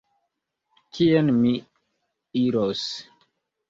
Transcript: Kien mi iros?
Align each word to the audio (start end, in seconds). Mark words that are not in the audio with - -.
Kien 0.97 1.31
mi 1.43 1.53
iros? 2.47 2.85